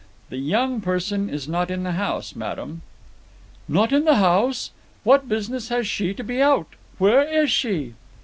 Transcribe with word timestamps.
"The 0.31 0.37
young 0.39 0.81
person 0.81 1.29
is 1.29 1.47
not 1.47 1.69
in 1.69 1.83
the 1.83 1.91
house, 1.91 2.35
madam." 2.35 2.81
"Not 3.67 3.93
in 3.93 4.03
the 4.03 4.15
house? 4.15 4.71
What 5.03 5.29
business 5.29 5.69
has 5.69 5.85
she 5.85 6.11
to 6.15 6.23
be 6.23 6.41
out? 6.41 6.69
Where 6.97 7.21
is 7.21 7.51
she?" 7.51 7.93